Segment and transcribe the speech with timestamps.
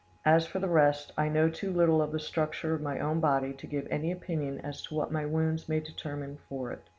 [0.25, 3.53] As for the rest, I know too little of the structure of my own body
[3.53, 6.81] to give any opinion as to what my wounds may determine for it.